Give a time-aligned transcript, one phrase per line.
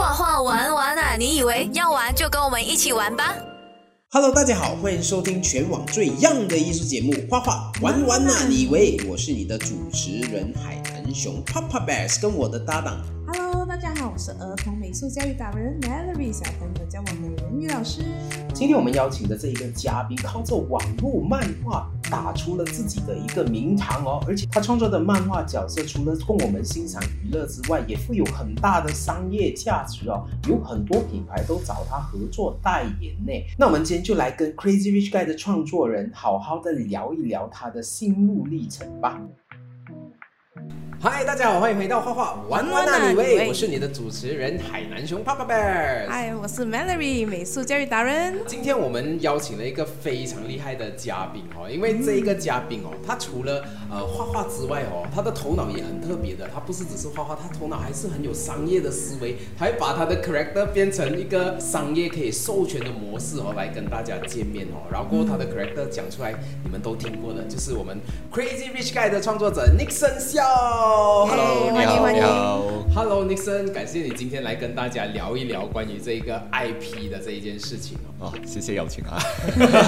[0.00, 1.14] 画画玩玩啊！
[1.18, 3.36] 你以为要玩就跟我们一起玩吧
[4.08, 8.46] ？Hello，大家好，欢迎收听全网最 young 的艺术节目《画画玩玩啊！
[8.48, 12.98] 你以为我是你的主持人海南熊 Papa Bears，跟我的搭档。
[13.26, 18.00] Hello，大家好，我是儿童美术教育达人 Melody，小朋友叫我美人鱼老师。
[18.54, 33.32] 今天我们邀请的这一个嘉宾，靠着网络漫画打出了自己的一个名堂哦，而且他创作的漫画角色除了供我们欣赏娱乐之外，也富有很大的商业价值哦，有很多品牌都找他合作代言呢。
[33.56, 39.20] 那我们今天就来跟 Crazy Rich Guy 的创作人好好的聊一聊他的心路历程吧。
[41.02, 46.06] 嗨，大家好，欢迎回到画画玩玩那里喂，我是你的主持人海南熊 Papa Bear。
[46.06, 48.34] 嗨，我是 Mallory 美术教育达人。
[48.46, 64.84] 今天我们邀请了一个非常厉害的嘉宾哦，因为这一个嘉宾哦，他除了呃画画之外哦，他的头脑也很特别的，他不是只是画画，他头脑还是很有商业的思维，他会把他的 character 变成一个商业可以授权的模式哦，来跟大家见面哦。
[64.92, 67.98] 然后他的 character 讲出来，你们都听过的，就是我们
[68.30, 70.89] Crazy Rich Guy 的创作者 Nixon 笑。
[70.92, 72.64] Hello，你好，你好。
[72.92, 78.26] Hello Nixon，感谢你今天来跟大家聊一聊关于这个 IP 的这一件事情哦。
[78.26, 79.16] 哦，谢谢邀请啊。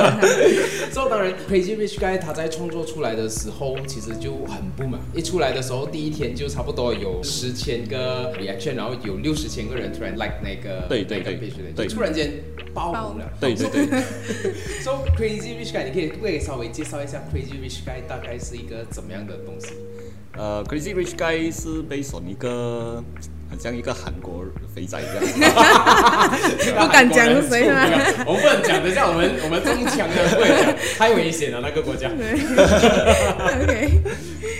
[0.94, 5.00] 所以当然，Crazy Rich Guy 他在创作出来的时候，其实就很不满。
[5.12, 11.34] 一出来的时候，第一天就差不多有十千个 reaction，然后有六十千个人突然 like 那个对对对
[11.74, 12.30] 对，突然间
[12.72, 13.28] 爆红了。
[13.40, 13.86] 对对对。
[14.84, 19.74] So Crazy Rich Guy，你可以可以稍微介绍一下 Crazy Rich Guy 大概是一个怎么样的东西？
[20.36, 23.02] 呃，Crazy Rich Guy 是被选一个
[23.50, 24.44] 很像一个韩国
[24.74, 25.52] 肥仔这样，
[26.80, 27.84] 不敢讲是谁吗？
[28.26, 32.08] 我们不能讲，等下我们我们中枪的，不能讲，太危险了那个国家。
[33.62, 34.00] OK，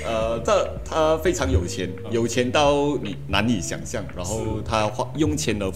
[0.05, 5.73] 呃，他他非常有钱，有钱到你难以想象，然后他花用钱的。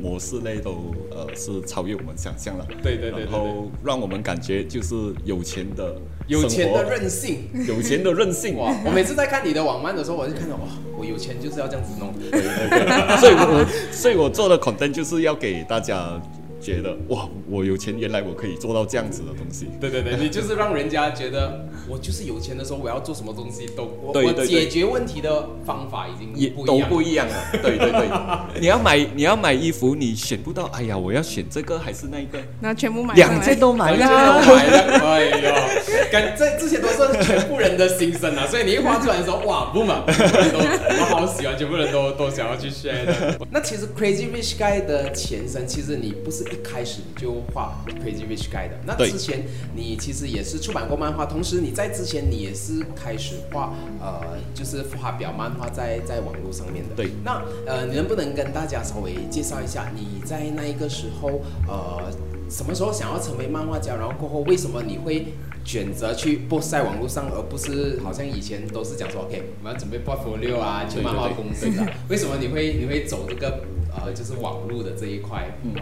[0.00, 5.94] 模式类都呃是超越我们想象了，对对对，然后让我们感觉就是有钱的，
[6.26, 8.74] 有钱的任性， 有钱的任性哇！
[8.84, 10.62] 我每次在看你的网漫的时候，我就看到哇，
[10.96, 16.20] 我有钱就是要这样子弄，对对对，所以我所以我做的 content 就是要给大家。
[16.60, 19.66] 觉得哇，我有钱，原来我可以做到这样子的东西。
[19.80, 27.34] 对对对， 你就是让人家觉得我就是有钱的时候，我要做什么东西都我我解决问题的方法已经也都不一样了。
[27.62, 32.38] 对对对，你要买你要买衣服，你选不到，哎呀，我要选这个还是那个？
[32.60, 38.46] 那全部买两件都买了，买了，哎呦，感这这些都是全部人的心声啊！
[38.48, 43.38] 所以你一画出来的时候，哇，不嘛，我好喜欢，全部人都都想要去 share 的。
[43.50, 46.47] 那其实 Crazy Rich Guy 的前身，其实你不是。
[46.52, 49.44] 一开始你就画 Crazy Rich Guy 的，那之前
[49.74, 56.94] 你其实也是出版过漫画，同时你在之前你也是开始画，呃，就是发表漫画在在网络上面的。
[56.94, 62.10] 对，那呃，你能不能跟大家稍微介绍一下你在那一个时候，呃，
[62.50, 65.26] 什么时候想要成为漫画家，然后过后为什么你会
[65.64, 71.86] 选择去播在网络上，而不是好像以前都是讲说 OK，我们要准备 portfolio 啊，去漫画公司啊？
[72.08, 73.60] 为什么你会你会走这个
[73.96, 75.50] 呃，就是网络的这一块？
[75.62, 75.74] 嗯。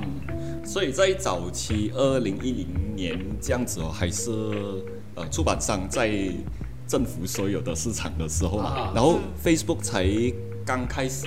[0.65, 4.31] 所以在早期二零一零年这样子哦，还是
[5.15, 6.11] 呃出版商在
[6.89, 10.07] 政府所有的市场的时候嘛，然后 Facebook 才
[10.65, 11.27] 刚开始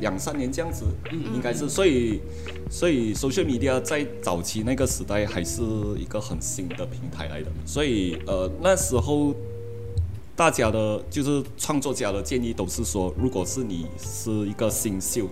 [0.00, 0.84] 两三年这样子，
[1.34, 2.20] 应该是，所以
[2.70, 5.62] 所以 social media 在早期那个时代还是
[5.98, 9.34] 一个很新的平台来的，所以呃那时候。
[10.34, 15.26] 大家的，就是创作家的建议都是说，如果是你是一个新秀，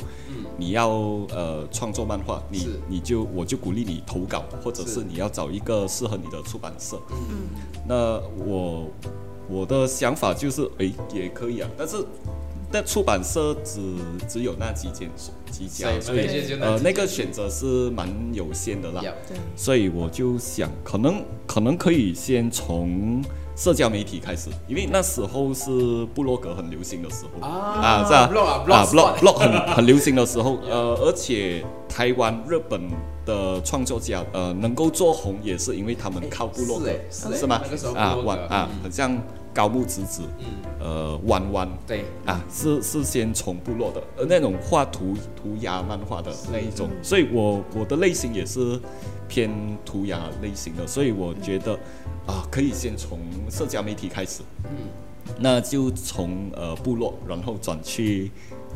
[0.58, 0.90] 你要
[1.30, 7.00] 呃创作漫画，你你就我就鼓励你投稿，或者是你要找一个适合你的出版社。
[7.10, 7.48] 嗯，
[7.88, 8.88] 那我
[9.48, 11.96] 我的想法就是，哎，也可以啊，但是
[12.70, 13.80] 那出版社只
[14.28, 15.10] 只有那几间
[15.50, 16.26] 几家，所以
[16.60, 19.00] 呃那个选择是蛮有限的啦。
[19.26, 23.24] 对，所以我就想，可能可能可以先从。
[23.60, 25.70] 社交媒体开始，因为那时候是
[26.14, 28.20] 布洛格很流行的时候啊，是吧？
[28.74, 32.80] 啊，blog blog 很很流行的时候， 呃，而且台湾、日本
[33.26, 37.60] 的创作家，呃，能够做红也是因为他们靠部落格，是吗？
[37.94, 39.14] 啊，网啊，很像
[39.52, 40.22] 高木直子，
[40.78, 48.80] 呃，弯弯，对，啊，是是先从部落的，呃，那种画涂涂鸦漫画的那一种，所以我我的类型也是
[49.28, 49.50] 偏
[49.84, 51.78] 涂鸦类型的，所以我觉得。
[52.26, 53.18] 啊，可以先从
[53.50, 54.70] 社交媒体开始，嗯，
[55.38, 58.30] 那就从呃部落，然后转去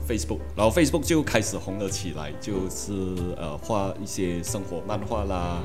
[0.09, 2.93] Facebook，然后 Facebook 就开始红了起来，就是
[3.37, 5.63] 呃画一些生活漫画啦，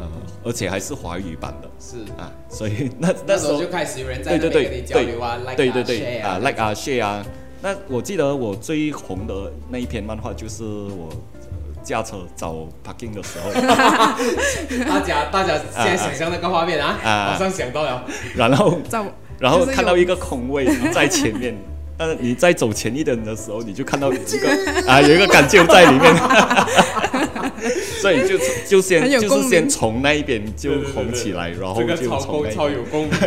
[0.00, 0.08] 呃，
[0.44, 1.98] 而且还是华语版的，是。
[2.20, 7.24] 啊，所以那那时候就开始有人在对对对对交流啊，对对对啊，like 啊，share 啊。
[7.60, 11.08] 那我记得我最红的那一篇漫画就是我
[11.40, 12.54] 呃驾车找
[12.86, 13.50] parking 的时候，
[14.86, 18.04] 大家大家现在想象那个画面啊，啊马上想到了，
[18.36, 19.04] 然后 找
[19.40, 21.52] 然后看到一个空位在前面，
[21.98, 24.48] 呃，你在走前一点的时候，你就看到有一个
[24.90, 26.14] 啊有一个感觉在里面，
[28.00, 32.90] 所以就就先就是先从那一边就对对对红起来，然后就从超有边。
[32.90, 33.10] 共鸣。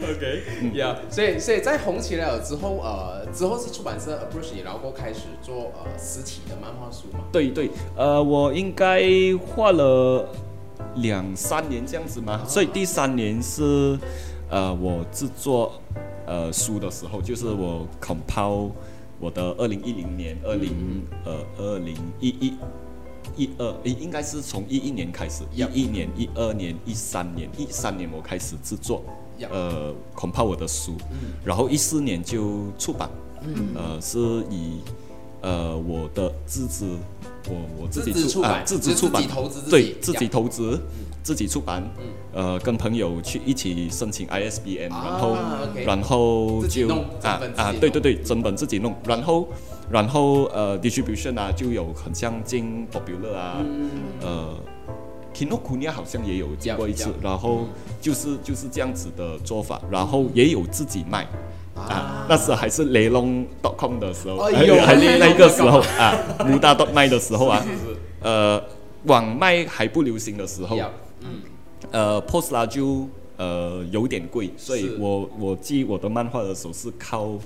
[0.00, 0.42] OK，
[0.74, 7.20] 呀、所以所以在红起来了之后，呃，之后是出版社 approach 你，然后开始做呃实体的漫画书嘛。
[7.32, 9.02] 对对，呃，我应该
[9.46, 10.26] 画了
[10.96, 13.98] 两三年这样子嘛，所以第三年是
[14.48, 15.72] 呃我制作
[16.28, 18.70] 呃书的时候，就是我 compile
[19.18, 22.52] 我的二零一零年、二零呃二零一一。
[23.36, 29.04] 一二诶，应该是从一一年开始，一一年、一二年、一三年、一三年我开始制作
[29.48, 30.94] 呃 compile 我的书，
[31.44, 33.08] 然后一四年就出版，
[33.76, 34.18] 呃是
[34.50, 34.80] 以
[35.42, 36.96] 呃我的自资，
[37.48, 40.80] 我我自己出版啊自就资出版，自己投资对自己投资，
[41.28, 41.82] 自己出版，
[42.32, 45.36] 呃跟朋友去一起申请 ISBN，啊然后
[45.84, 49.46] 然后就弄啊啊对对对，整本自己弄，然后
[49.90, 53.90] 然后呃 distribution 啊就有很像进 Popular 啊，嗯。
[54.22, 54.54] 呃。
[55.34, 57.68] Kinokuniya 好像也有见过一次然后
[58.00, 61.24] 就是就是这样子的做法，然后也有自己卖，
[61.76, 63.46] 啊，那时还是雷龙
[63.78, 64.74] .com 的时候，哎呦。
[64.80, 66.12] 还是 那个时候 啊，
[66.44, 67.64] 穆大 .com 卖的时候啊，
[68.20, 68.60] 呃，
[69.04, 70.76] 网卖还不流行的时候
[71.22, 71.40] 嗯，
[71.90, 77.38] 呃，post 啦就呃有点贵，所以我我寄我的漫画的时候是靠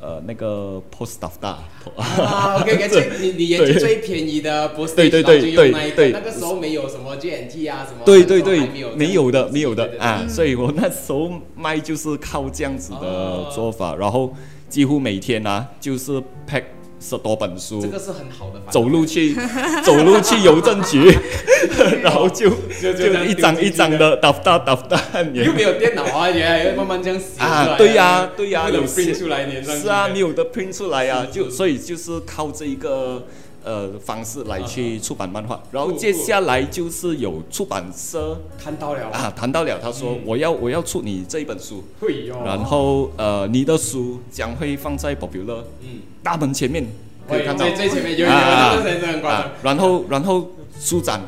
[0.00, 1.58] 呃那个 post staff 大，
[1.96, 6.10] 啊，OK OK， 你你研究最便宜的 p o s 对对对就用那一个，对。
[6.10, 13.52] 对那个时候没有什么 GNT 啊什么，对对对没有，没有的，没有的啊，所以我那时候卖就是靠这样子的哦。
[13.54, 14.34] 做法，然后
[14.68, 16.12] 几乎每天啊就是
[16.48, 16.64] pack
[17.00, 17.80] 十多本书。
[17.80, 19.34] 这，个是很好的走路去
[19.82, 21.10] 走路去邮政局，
[22.02, 22.90] 然后就就
[23.24, 25.00] 一张一张的打打打打
[25.32, 31.50] 又没有电脑啊，原来要慢慢这样写啊，对呀 对呀，不能有 print 出来粘上是啊，你有的 print 出来啊，是就是。
[31.50, 33.26] 所以就是靠这一个
[33.64, 39.08] 呃方式来去出版漫画，然后接下来就是有出版社看到了。
[39.10, 40.20] 啊谈到了，他说嗯。
[40.24, 46.86] 我要我要出你这一本书，会哟，然后呃你的书将会放在 Popular 嗯，大门前面
[47.28, 47.64] 可以会看到。
[47.66, 50.48] 最最前面有有啊那个真的很夸张啊，，然后然后
[50.78, 51.20] 书展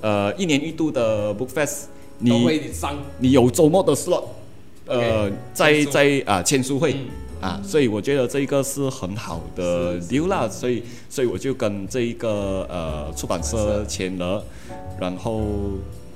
[0.00, 1.84] 呃一年一度的 Book Fest，
[2.20, 2.60] 都你
[3.18, 4.24] 你有周末的 slot，
[4.86, 6.96] 呃在在啊签书会。
[7.44, 14.42] 嗯啊，所以我觉得这一个是很好的是 deal 啦，所以所以我就跟这一个呃出版社签了，
[14.98, 15.42] 然后、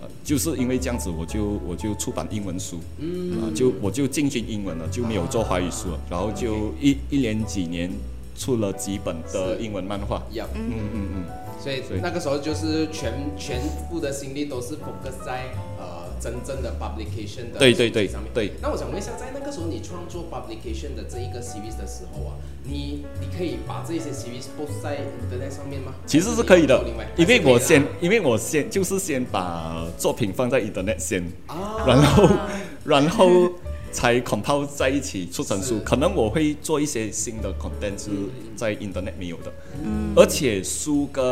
[0.01, 3.43] 呃、就是因为这样子，我就我就出版英文书，嗯。
[3.43, 7.91] 啊，就我就进军英文了，就没有做华语书了，然后就一一连几年
[8.37, 11.25] 出了几本的英文漫画，呀，嗯嗯嗯，
[11.63, 12.01] 所以所以。
[12.01, 13.61] 那个时候就是全全
[13.91, 15.45] 部的心力都是 focus 在
[15.78, 15.78] 呃
[16.21, 18.33] 真正的 publication 的对对对上面。
[18.35, 18.53] 对。
[18.61, 22.35] 那我想问一下，在那个时候你创作 publication 的这一个 series 的时候啊，
[22.65, 25.95] 你你可以把这些 series post 在 internet 上面吗？
[26.07, 26.85] 其实是可以的
[27.17, 32.29] 因为我先因为我先就是先把作品放在 internet 先，啊，然后
[32.85, 33.51] 然后
[33.91, 35.81] 才 compile 在一起出成书。
[35.85, 38.11] 可能我会做一些新的 content 是
[38.55, 40.13] 在 internet 没有的，嗯。
[40.15, 41.25] 而且书跟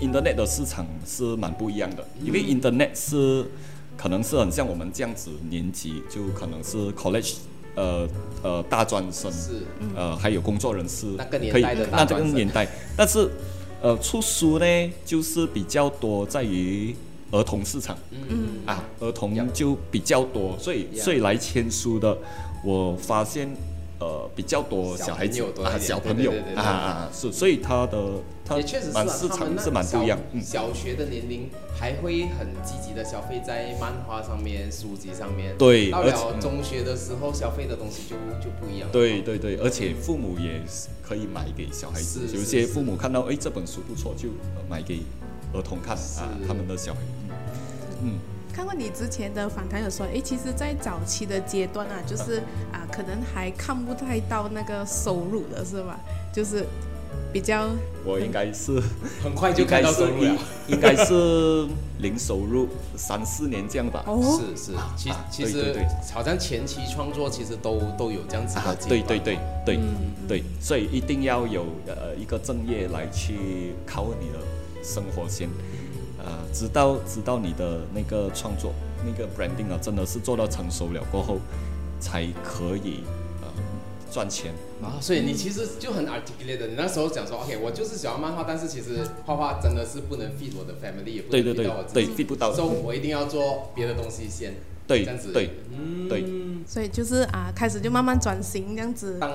[0.00, 3.44] internet 的市场是蛮不一样的，因为 internet 是
[3.98, 7.34] 可能是很像我们这样子年纪，就可能是 college。
[7.74, 8.08] 呃
[8.42, 9.62] 呃，大专生是。
[9.94, 13.30] 呃，还有工作人士，那个年代的大那这个年代，但是
[13.80, 16.92] 呃，出书呢，就是比较多在于
[17.30, 18.48] 儿童市场，嗯。
[18.66, 22.18] 啊，儿童就比较多，所以所以来签书的，
[22.64, 23.48] 我发现
[24.00, 28.14] 呃比较多小小孩子啊，小朋友啊啊是，所以他的
[28.48, 35.54] 他也确实是、啊，蛮市他们是蛮不一样，嗯，小小学的年龄还会很积极的消费在漫画上面、书籍上面。
[35.58, 38.88] 对，到了中学的时候，消费的东西就就不一样。
[38.90, 45.00] 对对对，而且父母也是可以买给小孩子，有些父母看到哎这本书不错，就呃买给
[45.52, 47.00] 儿童看啊，他们的小孩，
[48.02, 48.18] 嗯
[48.50, 52.38] 看过你之前的访谈有说，诶，其实，在早期的阶段啊，就是
[52.72, 56.00] 啊，可能还看不太到那个收入的是吧？
[56.32, 56.66] 就是
[57.32, 57.68] 比较
[58.04, 58.80] 我应该是。
[59.22, 60.28] 很快就开到收入了。
[60.28, 60.38] 应
[60.76, 61.66] 应该是
[62.00, 64.04] 零收入三四年这样吧。
[64.06, 74.38] 哦，是是，其啊其实对对对好像前期创作其实都都有这样子的啊，阶段对对对对、嗯对，所以一定要有呃一个正业来去靠你的
[74.84, 75.48] 生活先，
[76.18, 78.72] 呃，直到直到你的那个创作
[79.04, 81.38] 那个 branding 啊，真的是做到成熟了过后，
[81.98, 83.17] 才可以呃
[84.12, 84.52] 赚钱。
[84.82, 94.54] 啊，所以你其实就很 articulate 的，你那时候讲说，OK，我就是喜欢漫画，但是其实画画真的是不能 feed 我的 family，也不能对对 feed 到我自对己，，feed 不到所以我一定要做别的东西先，
[94.86, 96.08] 对这样子，对嗯。
[96.08, 96.24] 对
[96.66, 99.18] 所以就是啊，开始就慢慢转型这样子。
[99.18, 99.30] 当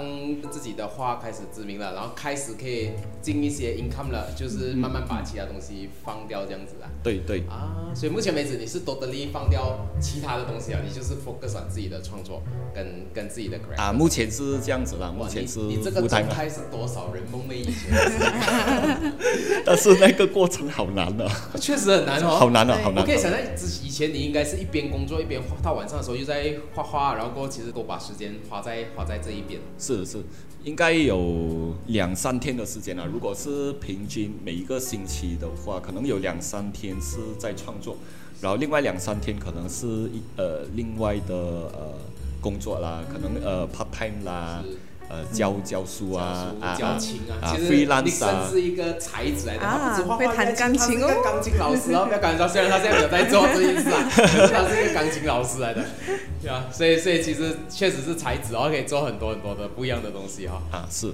[0.52, 6.90] 自己的画开始知名了，然后开始可以进一些 income 了，就是慢慢把其他东西放掉这样子啊。
[7.02, 12.44] 对对啊，所以目前为止你是 totally 放掉其他的东西啊，你就是 focus on 自己的创作
[12.76, 13.60] 跟跟自己的。
[13.78, 19.14] 啊，目前是这样子啦，目，前是你你这个舞台嘛，状态是多少人梦寐以求的
[19.66, 22.28] 但是那个过程好难啊，确实很难哦。
[22.30, 23.02] 好难啊，好难啊。
[23.02, 29.60] 我可以想象之以前你应该是一边工作一边画，到晚上的时候又在画画，然后过后其实都把时间花在花在这一边。
[29.78, 30.18] 是是，
[30.64, 33.06] 应该有两三天的时间了。
[33.06, 37.98] 如果是平均每一个星期的话，可能有两三天是在创作，
[38.42, 41.94] 然后另外两三天可能是一呃另外的呃
[42.42, 44.78] 工作啦，可能呃 part time 啦是，
[45.14, 54.10] 呃教教书啊啊教琴啊，啊其实你生啊是一个才子来的，啊他不止画画，会弹钢琴哦他是个钢琴老师哦，不要感觉到，虽然他现在没有在做这件事啊，
[54.52, 55.86] 他是一个钢琴老师来的，
[56.42, 61.14] 对啊，所以所以其实确实是才子哦，可以做很多很多的不一样的东西哈、啊是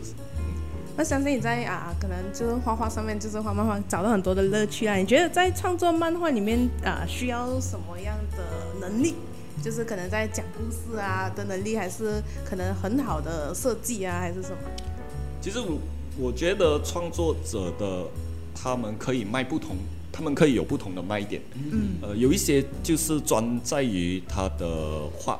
[0.95, 4.95] 那相信你在啊，可能就是画画上面，就是画漫画，找到很多的乐趣啊。
[4.95, 8.43] 你觉得在创作漫画里面啊，需要什么样的
[8.81, 9.15] 能力？
[9.63, 14.57] 就是可能在讲故事啊的能力，还是可能很好的设计啊，还是什么？
[15.41, 15.77] 其实我
[16.17, 18.05] 我觉得创作者的
[18.55, 19.75] 他们可以卖不同，
[20.11, 21.41] 他们可以有不同的卖点。
[21.55, 25.39] 嗯，呃，有一些就是专在于他的画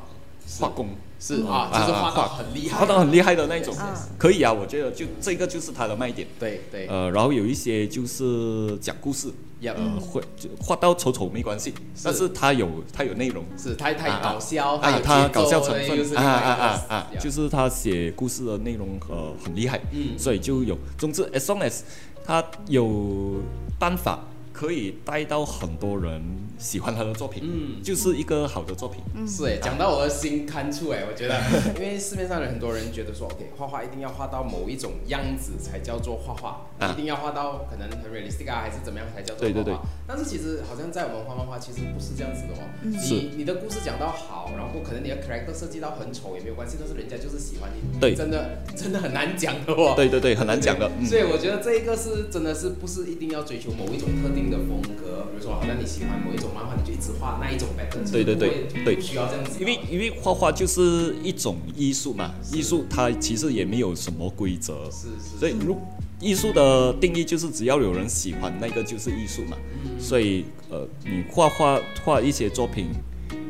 [0.58, 3.74] 画工，是啊，就是画到很厉害，画到很厉害的那种。
[4.18, 6.26] 可以啊，我觉得就这个就是他的卖点。
[6.38, 9.28] 对对，呃，然后有一些就是讲故事
[9.62, 13.44] 呃，会就画到丑丑没关系，但是他有他有内容。
[13.58, 16.16] 是他他啊搞笑，啊，有他搞笑成分。
[16.16, 20.18] 啊啊啊啊，就是他写故事的内容呃很厉害，嗯。
[20.18, 21.80] 所以就有，总之 as long as
[22.24, 23.40] 他有
[23.78, 24.20] 办法
[24.52, 26.22] 可以带到很多人
[26.58, 29.00] 喜欢他的作品，嗯就是一个好的作品。
[29.26, 31.40] 是哎，讲到我的心看出哎，我觉得，
[31.76, 39.52] 因为市面上的很多人觉得说，OK，画画一定要画到某一种样子才叫做画画，啊一定要画到可能很 realistic 啊，还是怎么样才叫做画画。
[39.52, 42.66] 对对对但是其实好像在我们画漫画，其实不是这样子的哦。
[42.82, 47.98] 嗯你你的故事讲到好，然后可能你的 character 设计到很丑也没有关系，但是人家就是喜欢你。
[48.00, 49.94] 对真的真的很难讲的哦。
[49.96, 50.90] 对对对，很难讲的。
[50.98, 59.58] 嗯所以我觉得这一个是真的是不是一定要追求某一种特定的风格，比如说好像你喜欢某一种漫画，你就一直画那一种 pattern，对对对对不需要这样子。
[59.58, 65.76] 因为因为画画就是一种艺术嘛，艺术它其实也没有什么规则，是是，所以如
[66.20, 69.56] 艺术的定义就是只要有人喜欢，那个就是艺术嘛。
[69.98, 72.90] 所以呃，你画画画一些作品，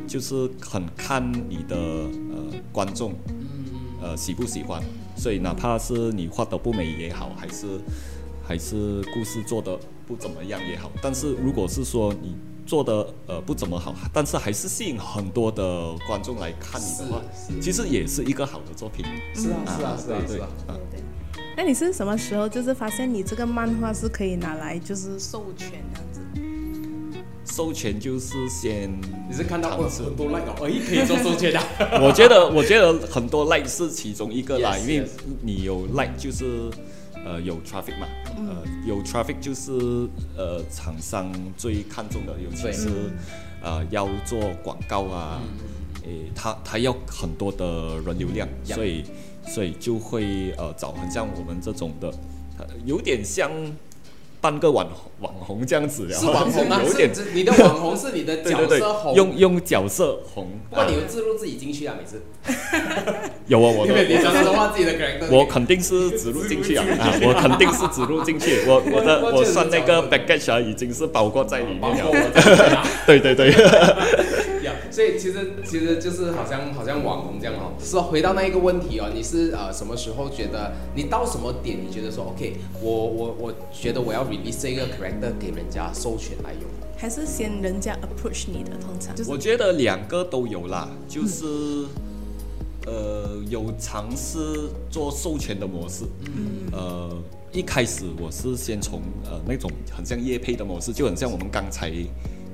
[0.07, 3.13] 就是很看你的呃观众
[4.01, 4.83] 呃喜不喜欢。
[5.17, 7.67] 所以哪怕是你画的不美也好，还是
[8.43, 9.79] 还是故事做的
[10.11, 12.35] 不怎么样也好，但是如果是说你
[12.67, 17.23] 做的呃不怎么好，但是还是吸引很多的观众来看你的话，
[17.63, 19.07] 其实也是一个好的作品。
[19.33, 20.49] 是啊是啊是啊是啊。
[21.57, 26.21] 那你是什么时候就是发现你这个漫画是可以拿来就是授权这样子？
[27.45, 28.91] 授权就是先
[29.29, 31.61] 你是看到尝试哦很多 like 哦，哎可以做授权的。
[32.03, 35.09] 我觉得，我觉得很多 like 是其中一个啦 Yes, 因为.
[35.43, 36.69] 你有 like 就是
[37.25, 38.07] 呃有 traffic 嘛，
[38.49, 39.73] 呃有 traffic 就是
[40.37, 42.89] 呃厂商最看重的，尤其是
[43.63, 45.41] 呃要做广告啊，
[46.05, 49.05] 诶，他他要很多的人流量.所以
[49.47, 52.09] 所以就会呃找很像我们这种的，
[52.59, 53.51] 呃有点像
[54.41, 54.87] 半个网
[55.21, 62.23] 网红这样子的，是网红啊，有点是你的网红是你的角 对对对色红，，用用角色红，不过你啊有置入自己进去啊，每次，
[63.47, 65.31] 有啊，我因为你的常常都画自己的 character。
[65.31, 72.83] 我肯定是植入进去啊，啊我肯定是植入进去，我 我的我我算那个我 package 啊，已经是包括在里面了。
[73.07, 73.97] 对对对，呀，
[74.91, 77.73] 所以其实其实就是好像好像网红这样哦。
[77.79, 86.63] 是哦，回到那一个问题哦，你是呃什么时候觉得你到什么点，你觉得说 OK，我我我觉得我要 release 这个 character 给人家授权来用。
[86.97, 88.73] 还是先人家 approach 你的？
[88.77, 91.47] 通常就是我觉得两个都有啦，就是
[92.87, 94.39] 呃有尝试
[94.91, 97.17] 做授权的模式，嗯呃
[97.53, 101.91] 一开始我是先从呃那种很像业配的模式，就很像我们刚才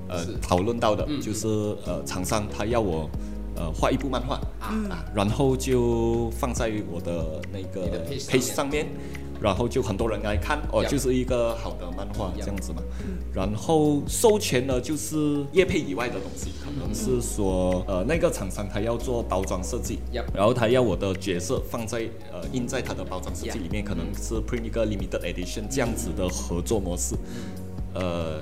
[0.08, 1.46] 呃讨论到的，嗯就是
[1.86, 3.08] 呃厂商他要我
[3.56, 8.86] 呃画一部漫画啊啊，然后就放在我的那个 page 上面。
[9.38, 12.80] 然后就很多人来看，哦，就是一个好的漫画这样子嘛。
[13.34, 19.98] 然后授权呢，就是业配以外的东西，可能是说，呃，那个厂商他要做包装设计
[20.32, 27.14] 然后他要我的角色放在呃印在他的包装设计里面，可能是 print 一个 limited edition 这样子的合作模式，
[27.92, 28.40] 呃。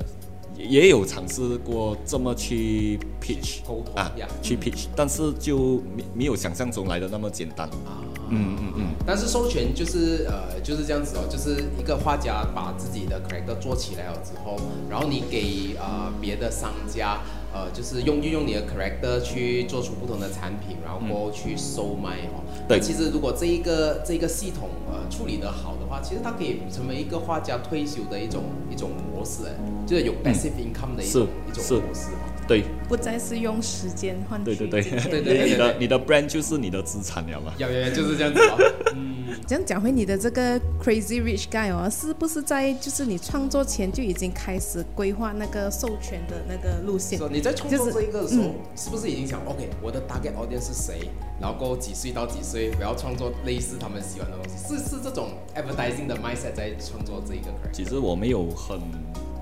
[0.56, 4.10] 也也有尝试过这么去 pitch 沟通啊
[4.42, 7.68] 去 pitch，但是就没没有想象中来的那么简单。
[7.86, 8.02] 啊。
[8.30, 14.56] 嗯嗯嗯，但是授权就是呃就是这样子哦，就是一个画家把自己的 character 做起来了之后，
[14.88, 17.20] 然后你给呃别的商家
[17.54, 22.42] 呃就是用运用你的 character 去做出不同的产品，然后去售卖哦。
[22.68, 29.54] 对其实如果这一个这一个系统呃处理得好的话，其实它可以成为一个画家退休的一种一种模式，哎，
[29.86, 32.33] 就是有 passive income 的一种一种模式哦。
[32.46, 37.52] 对不再是用时间换取对对对 对对对你的你的 brand 就是你的资产了嘛。
[37.58, 38.58] 有有有就是这样子哦。
[39.46, 47.18] 这样讲回你的这个 Crazy Rich Guy 哦，是不是在就是你创作前就已经开始规划那个授权的那个路线？
[47.18, 51.10] 说你在创作这一个的时候，嗯是不是已经想，OK，我的 target audience 是谁？
[51.40, 57.46] 然后过几岁到几岁，我要创作类似他们喜欢的东西，是是这种 advertising 的 mindset 在创作这一个。
[57.72, 58.80] 其实我没有很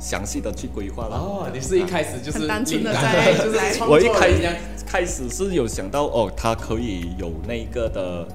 [0.02, 1.16] 详细的去规划了。
[1.16, 8.26] 哦，你是一开始就是很单纯的在 就是我一开开始是有想到哦，它可以有那个的，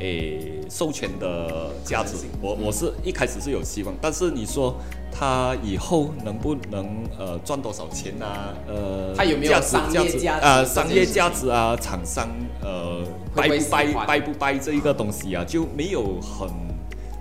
[0.00, 2.14] 诶，授权的价值。
[2.42, 4.76] 我我是一开始是有希望，但是你说
[5.12, 6.86] 它以后能不能
[7.16, 8.52] 呃赚多少钱啊？
[8.66, 10.64] 呃，它有没有商业价值啊？
[10.64, 12.28] 商业价值啊，厂商
[12.60, 13.02] 呃
[13.34, 16.48] 掰不掰掰不掰这一个东西啊，就没有很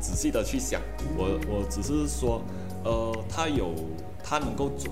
[0.02, 0.82] 仔细的去想。
[1.18, 2.42] 我我只是说，
[2.86, 3.74] 呃，它有
[4.24, 4.90] 它能够做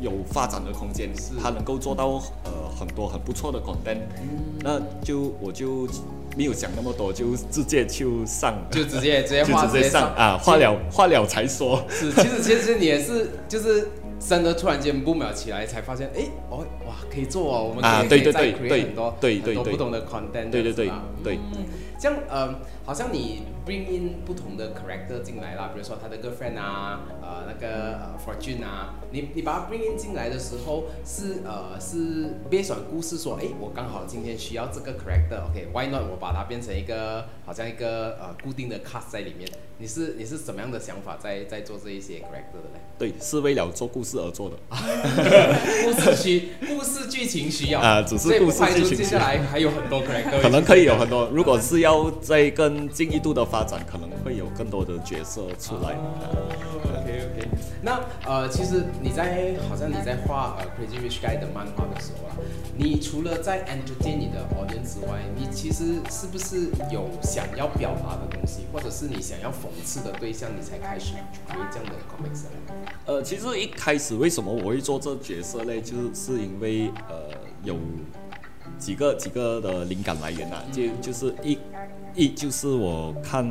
[0.00, 1.10] 有发展的空间，
[1.42, 2.06] 它能够做到
[2.44, 4.00] 呃很多很不错的 content，、
[4.62, 5.88] 那就我就
[6.36, 11.82] 没有想那么多，就直接就上，就直接直接画 就直接上啊，画了画了才说。
[11.88, 13.88] 是，其实其实你也是就是
[14.20, 20.90] 真的突然间 boom 了起来，才发现哎哦哇可以做哦，我们可以啊可以再对对对 create 对很多对对对很多不同的 content，对对对
[21.24, 21.36] 对。
[21.54, 21.64] 嗯
[21.98, 34.92] 这样呃，好像你 bring in 不同的 character 进来啦，比如说他的 girlfriend 啊，呃那个呃 Fortune 啊，你你把它 bring in 进来的时候是呃是 based on 故事说，哎我刚好今天需要这个
[34.92, 42.80] character，OK，why、not 我把它变成一个好像一个呃固定的 cast 在里面，你是你是什么样的想法在在做这一些 character 的嘞？
[42.96, 44.56] 对，是为了做故事而做的。
[45.84, 55.92] 故事需故事剧情需要啊只是故事剧情需要接下来还有很多 character，可能可以有很多，如果是要再更进一步的发展，可能会有更多的角色出来。
[55.92, 56.28] 啊
[56.84, 57.48] OK OK，
[57.82, 62.36] 那呃，其实你在好像你在画呃 Crazy Rich Guy 的漫画的时候啊，
[62.76, 71.14] 你除了在 entertain 你的 audience 之外，你其实是不是有想要表达的东西，或者是你想要讽刺的对象，你才开始
[71.48, 72.42] create 这样的 comics？
[73.06, 77.30] 呃，其实一开始为什么我会做这角色嘞，就是因为呃
[77.62, 77.78] 有
[78.78, 81.58] 几个几个的灵感来源啊，就就是一
[82.16, 83.44] 一就是我看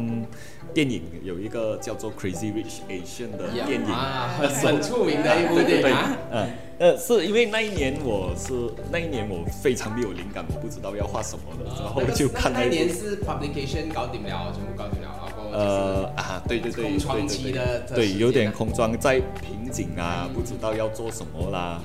[0.73, 3.87] 电影有一个叫做《Crazy Rich Asian》的电影。
[3.87, 6.17] 啊，很很出名的一部对对对，电影啊。
[6.31, 6.49] 嗯，
[6.79, 8.53] 呃，是因为那一年我是
[8.91, 21.81] 那一年我非常没有灵感，我不知道要画什么的，然后就看那一年是 publication 搞定了，全部搞定了，然后呃啊，对对对，空窗对对期的对对，有点空窗，在瓶颈啊，不知道要做什么啦。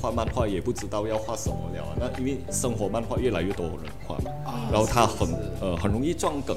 [0.00, 1.90] 画漫画也不知道要画什么了啊。
[1.98, 6.56] 那因为生活漫画越来越多人画嘛，啊然后它很是是呃很容易撞梗，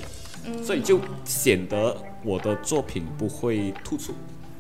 [0.64, 4.14] 所以就显得我的作品不会突出。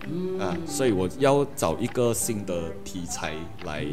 [0.09, 3.33] 嗯啊，所以我要找一个新的题材
[3.65, 3.85] 来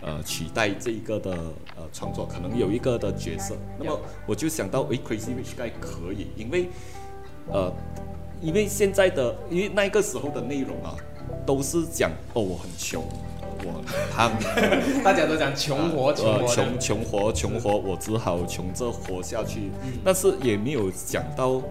[0.00, 1.32] 呃取代这一个的
[1.76, 3.54] 呃创作，可能有一个的角色。
[3.78, 6.70] 那么我就想到，诶 c r a z y Rich Guy 可以，因为
[7.52, 7.70] 呃，
[8.40, 10.96] 因为现在的，因为那个时候的内容啊，
[11.44, 13.08] 都是讲哦我很穷，呃
[13.64, 14.32] 我很胖，
[15.02, 19.70] 大家都讲穷活穷呃穷穷活穷活，我只好穷着活下去，
[20.04, 21.62] 但是也没有讲到。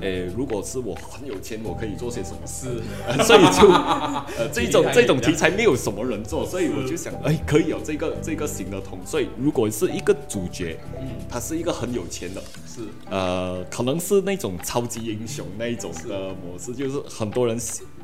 [0.00, 2.68] 诶，如果是我很有钱，我可以做些什么事？
[3.08, 8.96] 呃 所以就呃 这种这种题材没有什么人做，所以我就想，哎，可以有这个这个行的通。
[9.04, 17.58] 所以如果是一个主角，嗯他是一个很有钱的，是呃，可能是那种超级英雄那一种的模式，就是很多人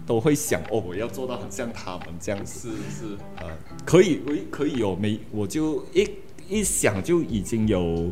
[0.07, 2.71] 都会想，哦，我要做到很像他们这样子。
[2.71, 3.17] 是是。
[3.37, 3.47] 呃，
[3.85, 6.09] 可以，我可以有没，我就一
[6.49, 8.11] 一想就已经有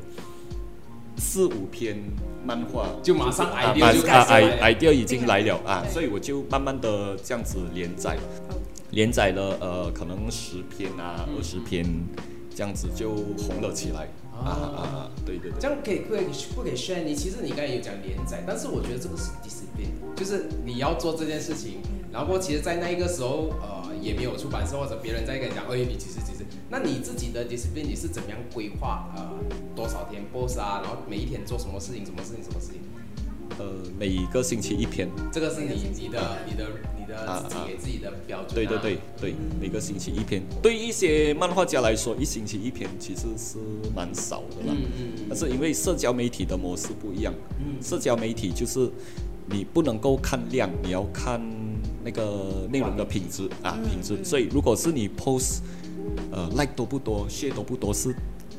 [1.19, 1.99] 四五篇
[2.45, 8.17] 漫画，就马上啊 idea 就开啊始来了 i idea 已经来了啊，所以我就慢慢的这样子连载，
[8.91, 11.85] 连载了呃可能十篇啊二十篇，
[12.55, 14.09] 这样子就红了起来。
[14.45, 15.11] 啊啊啊！
[15.25, 15.61] 对对对。
[15.61, 17.03] 这样可以不可以不可以 share？
[17.05, 21.81] 你其实你刚才有讲连载，但是我觉得这个是 discipline，就是你要做这件事情，
[22.13, 29.09] 然后其实，在那一个时候，呃，也没有出版社或者别人在跟你讲，哎，你其实其实，那你自己的 discipline 你是怎么样规划？
[29.17, 29.23] 呃，
[29.75, 30.81] 多少天 boss 啊？
[30.83, 32.05] 然后每一天做什么事情？
[32.05, 32.43] 什么事情？
[32.43, 32.81] 什么事情？
[33.63, 35.09] 呃，每个星期一篇。
[35.33, 36.67] 这个是你你的你的
[36.99, 37.13] 你的。
[37.47, 38.55] 自己给自己的标准。
[38.55, 43.59] 对对对对，每个星期一篇，对一些漫画家来说，一星期一篇其实是
[43.95, 44.75] 蛮少的啦。
[44.75, 45.27] 嗯嗯。
[45.29, 48.91] 但是因为社交媒体的模式不一样，嗯，社交媒体就是
[49.51, 51.41] 你不能够看量，你要看
[52.03, 54.25] 那个内容的品质啊品质。
[54.25, 55.59] 所以如果是你 post，
[56.31, 58.15] 呃，like 多不多，share 多不多是。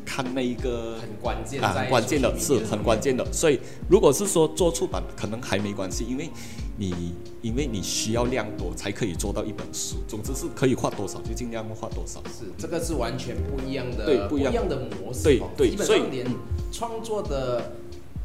[0.05, 6.29] 看那一个很关键啊，关键的是很关键的，所以如果是说做出版，可能还没关系，因为
[6.77, 9.97] 你因为你需要量多才可以做到一本书。
[10.07, 12.21] 总之是可以画多少就尽量画多少。
[12.25, 15.23] 是这个是完全不一样的，对不一样的模式。
[15.23, 16.25] 对对，基本上连
[16.71, 17.73] 创作的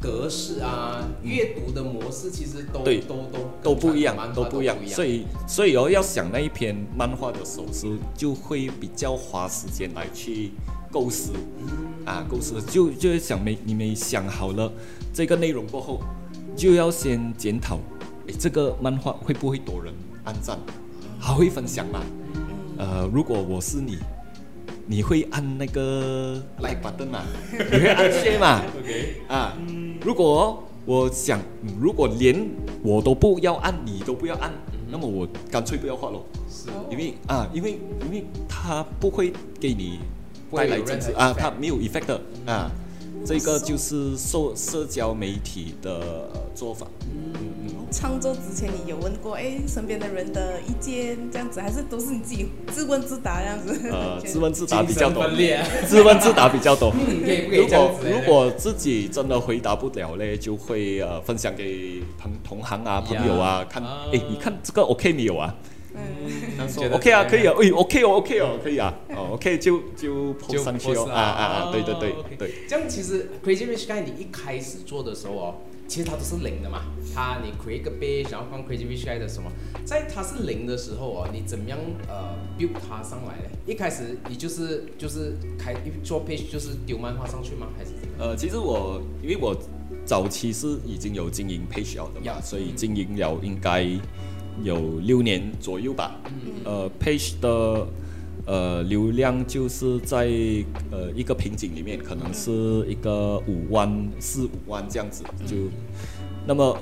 [0.01, 4.77] 格式啊、阅读的模式，其实都都都都不一样，都不一样。
[4.87, 10.51] 所以所以哦，要想那一篇漫画的手势，就会比较花时间来去。
[10.91, 11.31] 构思，
[12.05, 14.71] 啊，构思就就是想没你没想好了
[15.13, 16.01] 这个内容过后，
[16.55, 17.77] 就要先检讨，
[18.27, 20.57] 诶，这个漫画会不会多人按赞，
[21.19, 22.01] 还会分享吗？
[22.77, 23.97] 呃，如果我是你，
[24.87, 27.21] 你会按那个 like button 吗？
[27.51, 29.53] 你会按 share 吗？OK，啊，
[30.03, 31.39] 如果我想，
[31.79, 32.49] 如果连
[32.81, 34.51] 我都不要按，你都不要按，
[34.89, 39.99] 那么我干脆不要画了，是，因为啊，因为因为他不会给你。
[40.51, 42.71] 带来政治啊，它没有 effect 的啊，
[43.25, 46.87] 这个就是社社交媒体的做法。
[47.11, 47.69] 嗯嗯。
[47.91, 53.89] 创作之前你有问过哎身边的人的意见这样子，还是都是你自己自问自答这样子？
[53.91, 55.27] 呃， 自问自答比较多。
[55.87, 56.93] 自问自答比较多。
[57.51, 65.55] 如果如果自己真的回答不了嘞，就会呃分享给朋同行啊朋友啊看，哎你看这个 OK 没有啊？
[66.57, 72.51] 嗯，说 OK 啊，可以啊，哎，OK 哦，OK 哦，可以啊，哦，OK 就就抛上去哦，啊啊啊，对对对对。
[72.67, 75.55] 这样其实 Crazy Rich Guy 你一开始做的时候哦，
[75.87, 76.83] 其实它都是零的嘛，
[77.13, 79.49] 它你 create 个 base，然后放 Crazy Rich Guy 的什么，
[79.85, 83.49] 在它是零的时候哦，你怎么样呃 build 它上来嘞？
[83.65, 87.67] 一开始你就是就是开做 page 就是丢漫画上去吗？
[87.77, 88.15] 还是怎么？
[88.19, 89.55] 呃，其实我因为我
[90.05, 93.87] 早期是已经有经营 page 了的嘛，所以经营了应该。
[94.63, 96.19] 有六年左右吧，
[96.65, 97.87] 呃，page 的
[98.45, 100.27] 呃流量就是在
[100.91, 102.51] 呃一个瓶颈里面，可能是
[102.89, 105.55] 一个五万四五万这样子，就
[106.45, 106.77] 那么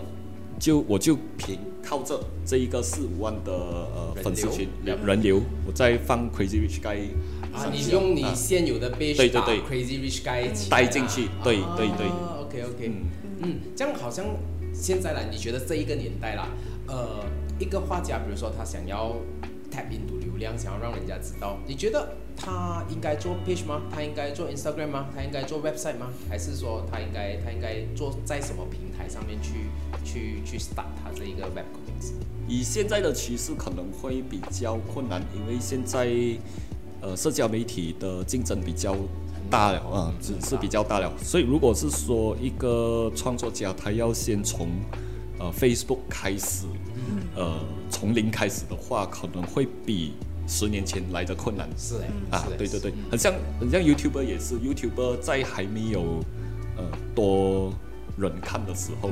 [0.59, 7.09] 就我就凭靠着这一个四五万的呃粉丝群人流，我再放 Crazy Rich Guy
[7.53, 9.61] 啊，你用你现有的 base 对对对。
[9.61, 12.07] Crazy Rich Guy 带进去，对对对
[12.41, 12.91] ，OK OK，
[13.41, 14.25] 嗯，这样好像
[14.73, 16.47] 现在来，你觉得这一个年代啦，
[16.87, 17.23] 呃。
[17.59, 19.15] 一个画家，比如说他想要
[19.71, 23.81] tap into 流量，想要让人家知道，你觉得他应该做 page 吗？
[23.91, 25.07] 他应该做 Instagram 吗？
[25.15, 26.11] 他应该做 website 吗？
[26.29, 29.69] 还是说他应该他应该做在什么平台上面去
[30.05, 32.13] 去去 start 他这一个 web 名字
[32.47, 36.07] 以现在的趋势可能会比较困难，因为现在
[37.01, 38.95] 呃社交媒体的竞争比较
[39.49, 41.11] 大了啊，只是比较大了。
[41.21, 44.69] 所以如果是说一个创作家，他要先从
[45.39, 46.65] 呃，Facebook 开始，
[47.37, 47.53] 呃，
[47.89, 50.13] 从零开始的话，可能会比
[50.47, 51.69] 十年前来的困难。
[51.77, 51.95] 是
[52.31, 56.23] 哎，啊，对对对，很像很像 YouTuber 也是，YouTuber 在还没有
[56.75, 57.71] 呃多
[58.17, 59.11] 人看的时候，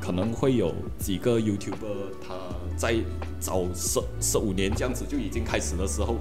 [0.00, 2.34] 可能会有几个 YouTuber 他
[2.76, 2.94] 在
[3.40, 6.16] 早十十五年这样子就已经开始的时候，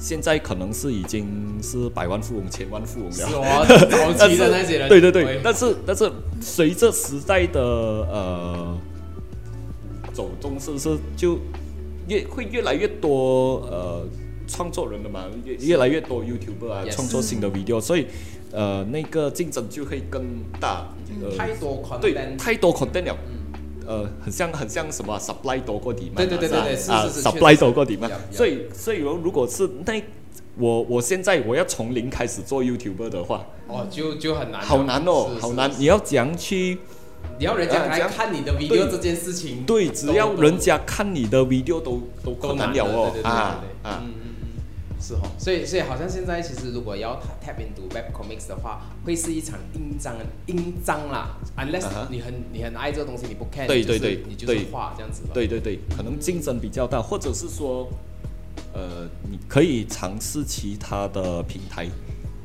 [0.00, 3.12] 现在可能是已经是百万富翁、千万富翁了。
[3.14, 4.88] 是哦， 早期的那些人。
[4.88, 8.78] 对对对，但是但是随着时代的呃。
[10.18, 11.38] 走中是不是就
[12.08, 14.04] 越会越来越多呃
[14.48, 18.08] 创作人的嘛，越越来越多 YouTuber 啊创作新的 video，所以
[18.50, 20.24] 呃那个竞争就会更
[20.58, 20.88] 大。
[21.36, 23.16] 太多 content，对，太多 content 了。
[23.86, 28.10] 呃，很像很像什么 supply 多过 demand，对对对对对，是是是，supply 多过 demand。
[28.32, 30.02] 所以所以如如果是那
[30.58, 35.70] 我我现在我要从零开始做 YouTuber 的话，哦，就就很难，好难哦，好难。
[35.78, 36.78] 你要怎样去？
[37.38, 43.30] 你要人家来看你的 video 这件事情，对，只要人家看你的 video 都都困难了哦，啊
[43.82, 57.88] 啊，嗯嗯嗯，是哦，所以所以好像现在其实如果要 tap into web comics 的话，会是一场硬仗硬仗啦，unless 你很你很爱这个东西，你不 care，对对对，你就是画这样子，对对对，可能竞争比较大，或者是说，
[58.72, 61.86] 呃，你可以尝试其他的平台。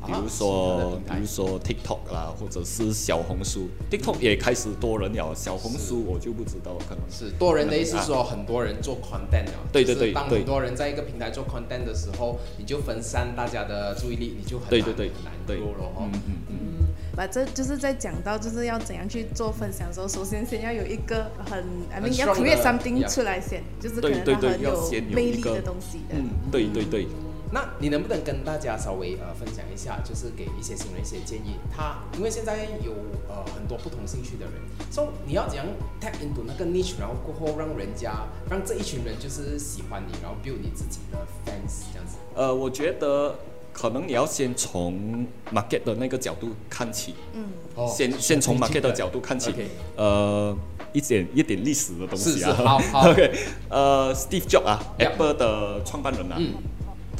[0.06, 15.08] 比如说比如说 TikTok 啦，或者是小红书，TikTok 也开始多人了，小红书我就不知道，可能是多人的意思是说很多人做 content 啊，对对对对当很多人在一个平台做 content 的时候，你就分散大家的注意力，你就很难对对对。
[15.14, 16.08] 很难对 grow 了哦。
[16.12, 21.62] 嗯嗯嗯，把这就是在讲到就是要怎样去做分享的时候，首先先要有一个很
[21.92, 26.16] ，I mean 要 create something 出来先，就是可对对对能它很有魅力的东西的。
[26.16, 27.06] 嗯，对对对。
[27.54, 31.54] 那你能不能跟大家稍微呃分享一下，就是给一些新人一些建议？
[31.72, 32.92] 他因为现在有
[33.28, 34.54] 呃很多不同兴趣的人
[34.90, 35.64] ，so 你要怎样
[36.00, 42.16] tap into 那个 niche，然后过后让人家让这一群人就是喜欢你，然后 build 你自己的 fans 这样子。
[42.34, 43.38] 呃，我觉得
[43.72, 47.44] 可能你要先从 market 的那个角度看起，嗯，
[47.76, 49.54] 哦先先从 market 的角度看起
[49.96, 50.56] 呃，
[50.92, 52.50] 一点一点历史的东西啊。
[52.50, 53.32] 是是好好 OK，
[53.68, 56.54] 呃，Steve Jobs 啊 Yep，Apple 的创办人啊，嗯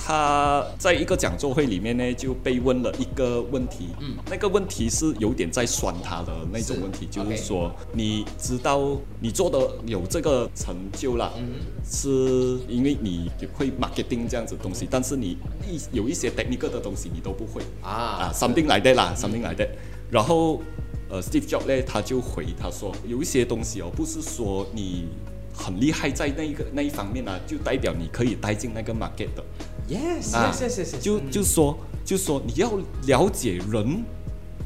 [0.06, 4.14] 他在一个讲座会里面呢，就被问了一个问题，嗯。
[4.28, 11.54] 那个问题是有点在酸他的那种问题，就是说，你知道你做的有这个成就啦，嗯。
[11.82, 17.62] 是因为你会 marketing 这样子东西，但是你一有一些 technical 的东西你都不会。
[17.80, 18.28] 啊。
[18.28, 19.70] 啊，something like that 啦，something like that。
[20.10, 20.60] 然后
[21.08, 25.06] 呃，Steve Jobs 呢，他就回他说，有一些东西哦，不是说你
[25.54, 29.42] 很厉害在那一个那一方面啊，就代表你可以带进那个 market 的。
[29.88, 32.70] ，yes 啊 yes yes yes，就嗯就说就说你要
[33.06, 34.04] 了解人，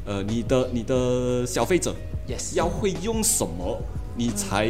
[0.05, 1.95] 呃，你的你的消费者
[2.27, 3.77] yes 要会用什么，
[4.15, 4.67] 你才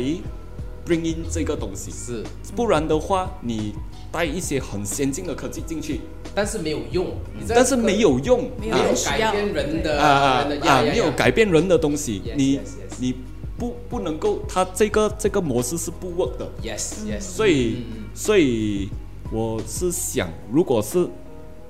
[0.85, 2.23] bring in 这个东西，是，
[2.55, 3.73] 不然的话，你
[4.11, 6.01] 带一些很先进的科技进去，
[6.33, 7.07] 但是没有用，
[7.47, 12.59] 但是没有用，没有改变人的啊啊啊，没有改变人的东西你.
[13.01, 13.15] 你
[13.57, 17.83] 不不能够，它这个这个模式是不 work 的，yes yes，所以
[18.13, 18.89] 所以
[19.31, 21.07] 我是想，如果是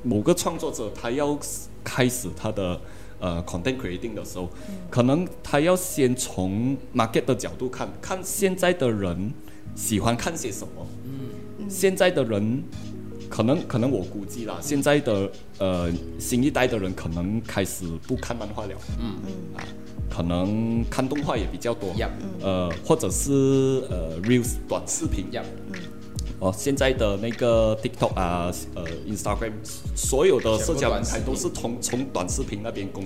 [0.01, 1.37] 某个创作者他要
[1.83, 2.79] 开始他的
[3.19, 4.47] 呃 content creating 的时候，
[4.89, 9.33] 可能他要先从 market 的角度看，看现在的人
[9.75, 10.87] 喜欢看些什么。
[11.03, 11.69] 嗯。
[11.69, 12.63] 现在的人
[13.29, 19.15] 可能可能我估计啦，现在的呃新一代的人可能开始不看漫画了，嗯。
[19.57, 19.59] 啊，
[20.09, 21.93] 可能看动画也比较多。
[22.41, 25.43] 呃，或者是呃 reels 短视频，Yup
[26.39, 29.51] 哦，现在的那个 TikTok 啊，呃，Instagram，
[29.95, 33.03] 所有的社交平台都是从从短视频那边供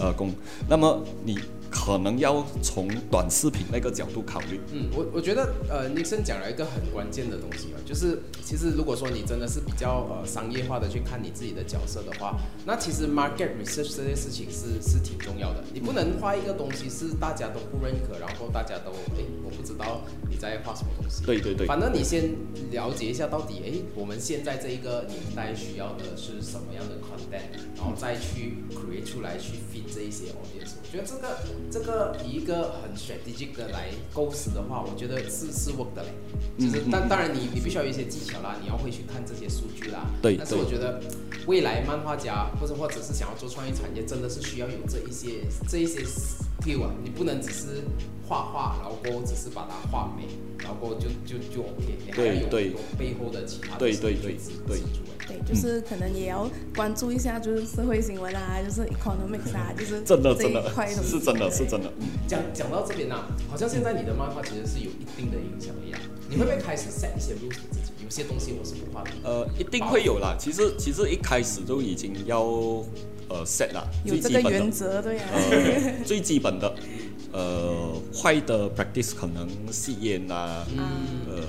[0.00, 0.32] 呃供，
[0.68, 1.38] 那么你
[1.84, 15.62] 可能要从短视频那个角度考虑，嗯，我我觉得呃，Nixon 讲了一个很关键的东西啊，就是其实如果说你真的是比较呃商业化的去看你自己的角色的话，那其实 market research 这件事情是是挺重要的。
[15.74, 21.22] 你不能画一个东西是大家都不认可，然后大家都诶我不知道你在画什么东西。
[21.26, 22.30] 对对对，反正你先
[22.70, 30.72] 了解一下到底，诶，我们现在这一个年代需要的是什么样的 content，然后再去 create 出来去 fit 这一些 audience。
[30.82, 31.36] 我觉得这个
[31.74, 36.08] 这个以一个很 strategic 的来构思的话，我觉得是是 work 的嘞。
[36.56, 40.06] 就是嗯嗯但当然你你必须要有一些技巧啦，你要会去看这些数据啦。
[40.22, 41.00] 对但是我觉得
[41.46, 47.82] 未来漫画家或者或者是想要做创意产业，真的是需要有这一些这一些 skill 啊，你不能只是
[48.26, 50.26] 画画，然后过后只是把它画美，
[50.58, 54.76] 然后过后就就就 OK，你还要有对很多背后的其他的对事对对对。
[54.78, 60.70] 支柱哎对，就是可能也要关注一下，就是社会新闻啊，就是 economics 啊，就是真的真的。
[60.74, 62.06] 块东西是真的是真的，嗯。
[62.28, 63.16] 讲讲到这边呢、
[63.48, 66.00] 好像现在你的漫画其实是有一定的影响力啊。
[66.28, 67.92] 你会不会开始 set 一些 rules 给自己？
[68.04, 69.10] 有些东西我是不画的。
[69.24, 70.36] 呃，一定会有啦。
[70.38, 72.42] 其实其实一开始就已经要
[73.28, 75.28] 呃 set 了，有这个最基本的原则，对啊。
[75.32, 76.74] 呃， 最基本的，
[77.32, 80.84] 呃，坏的 practice 可能吸烟啦，嗯
[81.28, 81.42] 呃，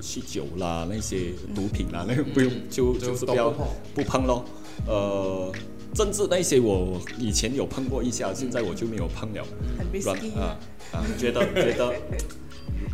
[0.00, 3.50] 酗酒啦，那些毒品啦，那个不用就就就是不要
[3.94, 4.44] 不碰咯。
[4.86, 5.52] 呃，
[5.94, 9.44] 政治那些我以前有碰过一下，现在我就没有碰了。
[9.76, 10.56] 很软 risky 啊
[10.92, 11.92] 啊，觉得觉得，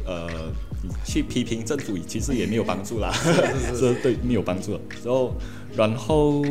[0.06, 0.28] 呃，
[0.82, 3.12] 你去批评政府其实也没有帮助啦，
[3.74, 4.80] 是 对没有帮助的。
[5.04, 5.34] 然后
[5.76, 6.42] 然后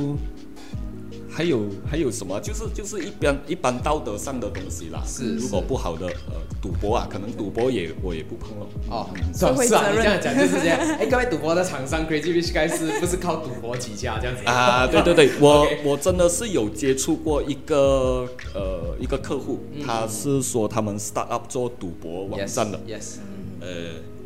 [1.29, 2.39] 还有还有什么？
[2.41, 5.01] 就是就是一般一般道德上的东西啦。
[5.05, 8.67] 是如果不好的呃赌博啊，可能赌博也我也不碰了。
[8.89, 10.77] 哦，是社会是啊，责任你这样讲就是这样。
[10.99, 14.43] 哎，各位赌博的厂商，Crazy Rich Guy 是不是靠赌博起家这样子？
[14.45, 23.19] 啊，对对对， 我我真的是有接触过一个呃一个客户，他是说他们 start up 做赌博网站的，Yes，
[23.61, 23.67] 呃，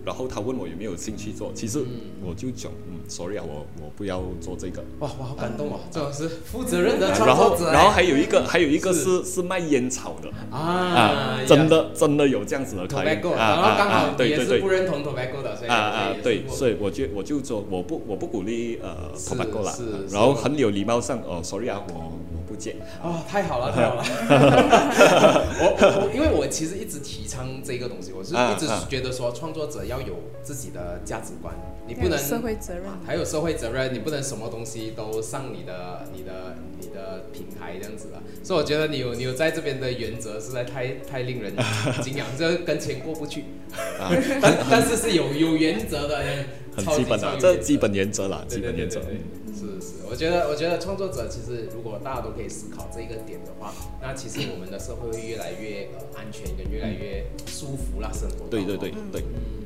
[0.06, 1.84] 然后他问我有没有兴趣做，其实
[2.24, 4.84] 我就讲，嗯，sorry 啊，我我不要做这个。
[5.00, 7.70] 哇，我好感动哦，这种是负责任的创然后作者。
[7.70, 7.74] 哎。
[7.74, 9.24] 然后还有一个还有一个是。
[9.26, 10.30] 是卖烟草的。
[10.56, 14.60] 啊啊，真的真的有这样子的然后刚啊啊好也是对对对。
[14.60, 22.12] 不认同 tobacco 的，所以啊啊，对，所以我就我就说我不我不鼓励呃是 tobacco 啦是，然后很有礼貌上哦，sorry 啊，我我
[22.56, 22.76] 不见。
[23.04, 24.04] 哦，太好了， 太好了！
[25.60, 31.54] 我我因为我其实一直提倡这个东西，我是一直觉得说创作者要有自己的价值观，
[31.86, 38.22] 你不能社会责任，还有社会责任，你不能什么东西都上你的你的你的平台这样子的。
[38.42, 41.54] 所以我觉得你有你有在这边的原则实在太太令人
[42.02, 43.44] 敬仰，这跟钱过不去，
[44.42, 46.24] 但但是是有有原则的，
[46.76, 49.02] 很基本的，这基本原则啦，基本原则。
[50.16, 58.48] 我觉得我觉得创作者其实如果大家都可以思考这一个点的话，那其实我们的社会会越来越呃安全，跟越来越舒服啦，生活。
[58.50, 59.22] 对对对对。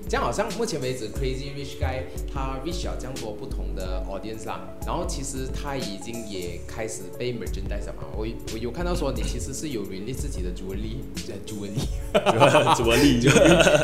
[0.09, 2.01] 这样好像目前为止，Crazy Rich Guy
[2.33, 8.05] 他 reach 了这样多不同的 audience 啦，然后其实他已经也开始被 merchandise 嘛。
[8.17, 10.97] 我我有看到说你其实是有 release 自己的 jewelry，
[11.29, 13.21] 呃 jewelry，jewelry，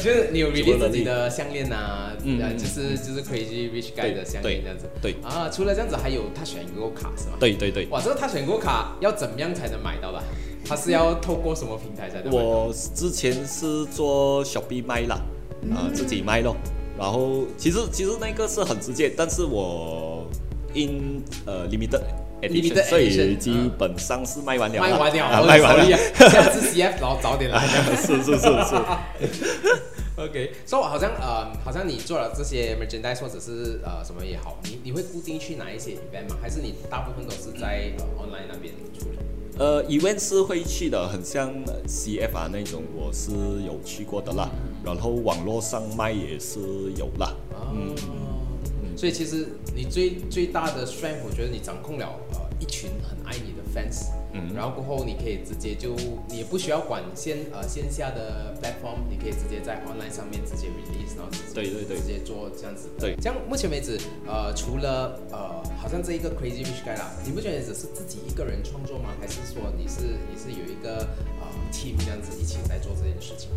[0.04, 2.10] 就是你有 release 自己的项链呐，
[2.42, 4.90] 呃，就是就是 Crazy Rich Guy 的项链这样子。
[5.00, 5.18] 对。
[5.22, 7.36] 啊，除了这样子，还有他选过卡是吗？
[7.40, 7.86] 对对对。
[7.92, 10.20] 哇，这个他选过卡要怎么样才能买到的？
[10.68, 12.34] 他是要透过什么平台才能？
[12.34, 15.22] 我之前是做小 B 卖啦。
[15.74, 16.56] 啊，自己卖咯，
[16.98, 20.26] 然后其实其实那个是很直接，但是我
[20.74, 22.02] in 呃 limited
[22.42, 25.98] edition，所以基本上是卖完了，卖完了，卖完了，
[26.30, 28.76] 下次 CF 然后早点来，是是是是，
[30.18, 36.38] OK，所以好像呃，好像你做了这些 merchandise 或者是呃什么也好，你你会固定去哪一些 event 吗？
[36.42, 39.18] 还是你大部分都是在 online 那边处理？
[39.58, 41.50] 呃，event 是会去的，很像
[41.88, 43.32] CF 啊那种，我是
[43.66, 44.50] 有去过的啦。
[44.84, 46.60] 然后网络上卖也是
[46.98, 47.34] 有啦。
[47.74, 47.96] 嗯，
[48.98, 54.08] 所以其实你最最大的 strength，我觉得你掌控了呃一群很爱你的 fans。
[54.36, 55.96] 嗯，然后过后你可以直接就
[56.28, 62.90] 你也不需要管线呃线下的 platform，你可以直接在 online 上面直接 release，然后直接对对对直接做这样子。
[63.00, 69.10] 对，这样目前为止呃除了呃好像这一个 crazy rich guy 啦，你不觉得只是自己一个人创作吗？
[69.22, 71.08] 还是说你是你是有一个
[71.40, 73.50] 呃 team 这样子一起在做这件事情？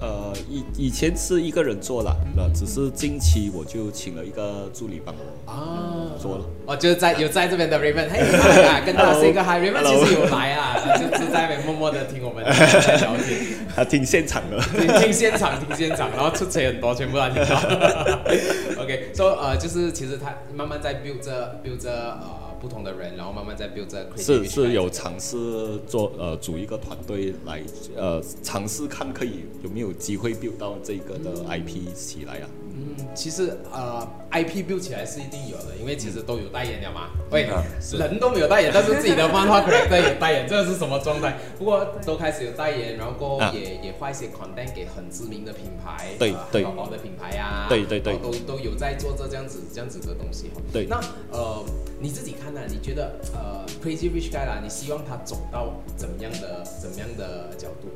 [0.00, 6.44] 呃，以以前是一个人做了，那只是近期我就请了一个助理帮我啊做了。
[6.66, 8.20] 哦，就是在有在这边的 Raven，嘿，
[8.84, 13.38] 跟大家 say 个 hi，Raven 其实有来啊，就是在那边默默的听我们聊天，
[13.74, 14.60] 他听现场的，
[15.00, 18.82] 听现场， 听现场，然后出车很多，全部他听到。
[18.82, 22.43] OK，说呃，就是其实他慢慢在 build 着 build 着呃。
[22.64, 27.62] 不同的人，然后慢慢在 build 这是是有尝试做呃组一个团队来
[27.94, 32.48] 呃尝试看可以有没有机会 build 到这个的 IP 起来啊。
[32.76, 37.10] 嗯，其实呃，IP build 起来是一定有的，因为其实都有代言了嘛。
[37.30, 37.46] 喂，
[37.92, 41.36] 人都没有代言，但是自己的漫画 character 有代言，这个是什么状态？
[41.58, 50.60] 不过都开始有代言，然后也也画一些 content 给很知名的品牌，对对，宝宝的品牌呀，对对对，都都有在做这这样子这样子的东西哈。
[50.72, 51.00] 对，那
[51.30, 51.64] 呃，
[52.04, 52.60] 你自己看呢？
[52.68, 57.88] 你觉得呃，Crazy Rich Guy 啦，你希望他走到怎么样的怎么样的角度？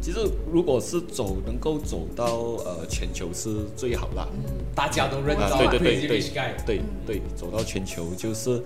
[0.00, 2.24] 其实，如果是走能够走到
[2.64, 4.28] 呃全球是最好啦。
[4.32, 4.44] 嗯，
[4.76, 5.58] 大家都认道。
[5.58, 6.20] 对对对对
[6.64, 8.62] 对对，走到全球就是，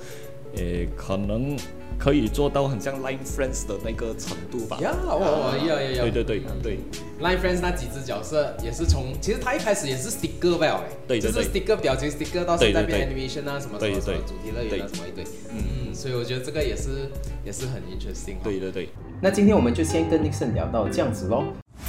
[0.57, 0.63] 呃，
[0.95, 1.57] 可能
[1.99, 4.79] 可以做到很像 Line Friends 的那个程度吧。
[4.81, 6.03] 呀哦，要要要。
[6.05, 6.79] 对对对对
[7.21, 10.83] ，Line Friends 那几只角色也是从，其实他一开始也是 Sticker 吧？
[11.09, 11.33] 对对对。
[11.33, 15.25] 就是 Sticker 表情 Sticker 到现在变 Animation 啊什么什么什么主题乐园啊什么一堆。
[15.51, 17.11] 嗯嗯，所以我觉得这个也是
[17.45, 18.37] 也是很 interesting。
[18.43, 18.89] 对对对。
[19.21, 21.45] 那今天我们就先跟 Nixon 聊到这样子喽。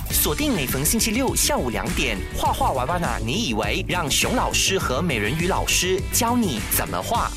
[0.09, 3.07] 锁定每逢星期六下午两点，画画娃娃呢？
[3.25, 7.29] 你以为让熊老师和美人鱼老师教你怎么画？